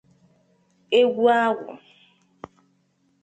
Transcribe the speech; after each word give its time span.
egwu 0.99 1.23
agwụ 1.41 1.73